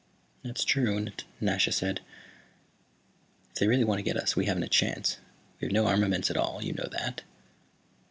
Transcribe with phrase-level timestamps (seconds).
[0.41, 1.05] "That's true,"
[1.39, 2.01] Nasha said.
[3.53, 5.19] "If they really want to get us we haven't a chance.
[5.59, 7.21] We have no armaments at all; you know that."